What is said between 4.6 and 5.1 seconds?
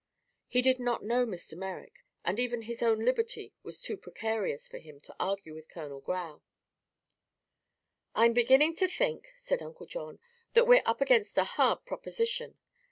for him